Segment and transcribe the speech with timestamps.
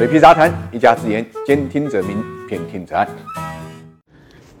[0.00, 2.16] 水皮杂谈，一家之言，兼听则明，
[2.48, 3.06] 偏听则暗。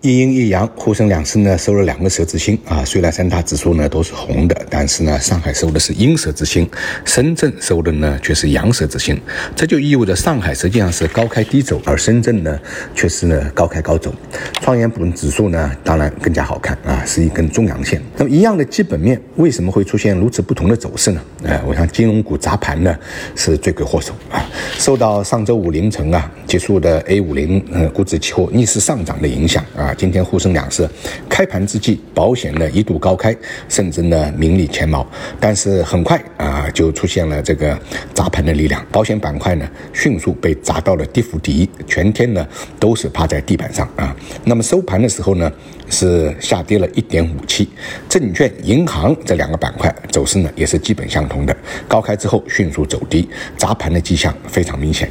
[0.02, 2.84] 一阴一阳，沪深两市呢收了两个十字星啊。
[2.84, 6.68] 虽然三大指数呢都是红的，但是呢，上海收的是阴十字星，
[7.06, 9.18] 深圳收的呢却是阳十字星。
[9.56, 12.60] 这就意味着上海实际上是高开低走，而深圳呢
[12.94, 14.14] 却是呢高开高走。
[14.60, 18.02] 创业板指数呢当然更加好看啊，是一根中阳线。
[18.18, 21.22] 那么一样的基本面，为什么会出现如此不同的走势呢？
[21.44, 22.94] 哎，我想金融股砸盘呢
[23.34, 24.44] 是罪魁祸首啊。
[24.76, 29.94] 受到上周五凌晨啊结束的 A 五零呃股指期货逆势上涨的影响啊。
[29.94, 30.88] 今天沪深两市
[31.28, 33.34] 开盘之际，保险呢一度高开，
[33.68, 35.06] 甚至呢名列前茅，
[35.38, 37.78] 但是很快啊就出现了这个
[38.12, 42.46] 砸盘的力量，保险板块呢迅速被砸到了跌幅第一，全天呢
[42.78, 44.14] 都是趴在地板上啊。
[44.44, 45.50] 那么收盘的时候呢
[45.88, 47.68] 是下跌了一点五七，
[48.08, 51.56] 证券、银行这两个板块走势呢也是基本相同的，
[51.88, 53.26] 高开之后迅速走低，
[53.56, 55.08] 砸盘的迹象非常明显。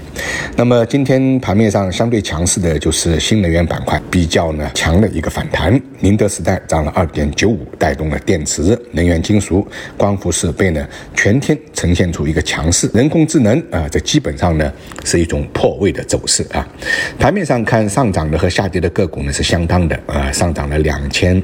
[0.56, 4.70] 那么今天盘面上相对强势的就是新能源板块，比较呢。
[4.76, 10.86] 强的一个反弹，宁德时代涨了二点九五，带动了电池、能源金属、光伏设备呢，
[11.16, 12.90] 全天呈现出一个强势。
[12.94, 14.72] 人工智能啊，这基本上呢
[15.06, 16.68] 是一种破位的走势啊。
[17.18, 21.42] 盘面上看，上涨的和下跌的个股呢是相当的啊，上涨了两千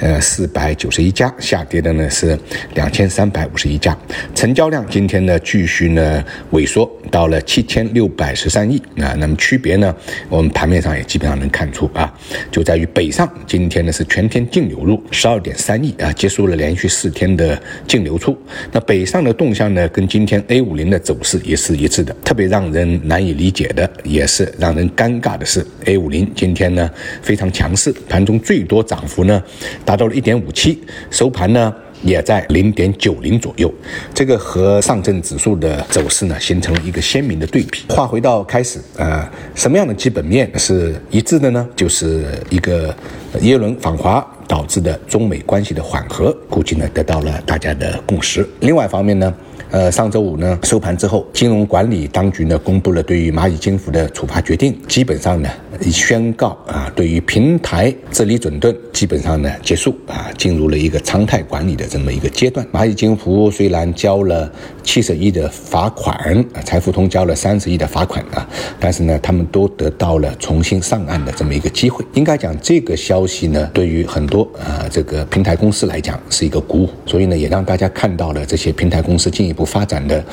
[0.00, 2.38] 呃四百九十一家，下跌的呢是
[2.74, 3.96] 两千三百五十一家。
[4.34, 9.14] 成交量今天呢继续呢萎缩到了七千六百十三亿啊。
[9.18, 9.94] 那么区别呢，
[10.28, 12.12] 我们盘面上也基本上能看出啊。
[12.50, 18.36] 就在于北上，今天呢是全天净流入十二点三亿啊，结束了连续四天的净流出。
[18.72, 22.14] 那北上的动向呢，跟今天 A 五零的走势也是一致的。
[22.24, 26.90] 特别让人难以理解的，也是让人尴尬的是，A 五零今天呢
[27.22, 29.42] 非常强势，盘中最多涨幅呢
[29.84, 31.74] 达到了一点五七，收盘呢。
[32.02, 33.72] 也在零点九零左右，
[34.14, 37.84] 这个和上证指数的走势呢，形成了一个鲜明的对比。
[37.88, 41.68] 话回到开始，呃，什么样的基本面是一致的呢？
[41.74, 42.94] 就是一个
[43.40, 48.48] 耶伦访华导致的中美关系的缓和，估计呢得到了大家的共识。
[48.60, 49.34] 另外一方面呢。
[49.72, 55.50] 呃，上周五呢收盘之后，金融管理当局呢公布了对于蚂蚁金服的处罚决定，基本上呢
[55.84, 62.66] 宣告啊，对于平台治理整顿基本上呢结束啊，进入了一个常态管理的这么一个阶段。
[62.72, 64.50] 蚂蚁金服虽然交了
[64.82, 68.48] 七十亿的罚款，财付通交了三十亿的罚款啊，
[68.80, 72.02] 但是呢，他们都得到了重新上岸的这么一个机会。
[72.14, 79.66] 应该讲，这个消息呢，对于很多啊这个平台公司来讲是一个鼓舞，所以呢，也让大家看到了这些平台公司进一步。
[79.66, 80.24] 发展的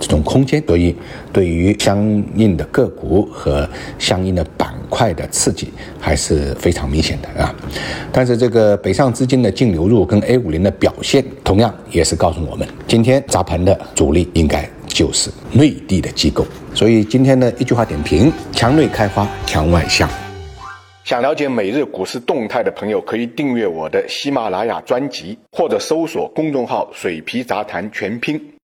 [0.00, 0.96] 这种空间，所以
[1.30, 2.02] 对于相
[2.34, 7.54] 应的个股和相应的板块的刺激还是非常明显的啊。
[8.12, 16.46] 但是这个北上资金的净流入跟 A 五零的表现，同样也是告诉我们，今天砸盘的主力应该就是内地的机构。
[16.74, 20.08] 所以今天的一句话点评：墙内开花墙外香。
[21.04, 28.38] 想了解每日股市动态的朋友，可以订阅我的喜马拉雅专辑，或者搜索公众号“水皮杂谈全拼”。